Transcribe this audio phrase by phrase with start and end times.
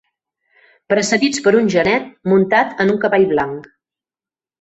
[0.93, 3.69] Precedits per un genet muntat en un cavall blanc.